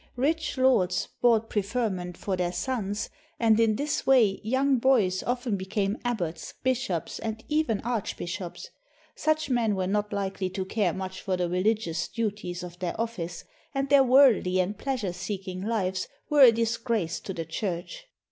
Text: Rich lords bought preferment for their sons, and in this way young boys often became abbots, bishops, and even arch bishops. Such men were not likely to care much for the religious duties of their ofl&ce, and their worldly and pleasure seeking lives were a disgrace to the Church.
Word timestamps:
Rich 0.17 0.57
lords 0.57 1.09
bought 1.21 1.47
preferment 1.47 2.17
for 2.17 2.35
their 2.35 2.51
sons, 2.51 3.11
and 3.39 3.59
in 3.59 3.75
this 3.75 4.03
way 4.03 4.41
young 4.43 4.79
boys 4.79 5.21
often 5.21 5.57
became 5.57 5.99
abbots, 6.03 6.55
bishops, 6.63 7.19
and 7.19 7.43
even 7.49 7.81
arch 7.81 8.17
bishops. 8.17 8.71
Such 9.15 9.51
men 9.51 9.75
were 9.75 9.85
not 9.85 10.11
likely 10.11 10.49
to 10.49 10.65
care 10.65 10.91
much 10.91 11.21
for 11.21 11.37
the 11.37 11.47
religious 11.47 12.07
duties 12.07 12.63
of 12.63 12.79
their 12.79 12.93
ofl&ce, 12.93 13.43
and 13.75 13.89
their 13.89 14.03
worldly 14.03 14.59
and 14.59 14.75
pleasure 14.75 15.13
seeking 15.13 15.61
lives 15.61 16.07
were 16.31 16.41
a 16.41 16.51
disgrace 16.51 17.19
to 17.19 17.31
the 17.31 17.45
Church. 17.45 18.07